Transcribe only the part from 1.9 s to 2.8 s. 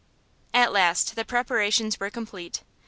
were complete.